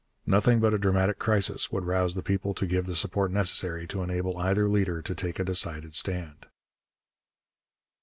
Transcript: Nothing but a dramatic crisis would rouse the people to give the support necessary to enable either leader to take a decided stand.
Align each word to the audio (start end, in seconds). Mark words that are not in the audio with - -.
Nothing 0.25 0.59
but 0.59 0.73
a 0.73 0.79
dramatic 0.79 1.19
crisis 1.19 1.71
would 1.71 1.83
rouse 1.85 2.15
the 2.15 2.23
people 2.23 2.55
to 2.55 2.65
give 2.65 2.87
the 2.87 2.95
support 2.95 3.31
necessary 3.31 3.85
to 3.89 4.01
enable 4.01 4.35
either 4.39 4.67
leader 4.67 4.99
to 4.99 5.13
take 5.13 5.37
a 5.37 5.43
decided 5.45 5.93
stand. 5.93 6.47